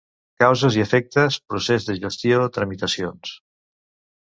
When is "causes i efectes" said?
0.43-1.37